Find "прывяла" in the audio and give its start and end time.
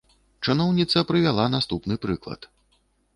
1.11-1.45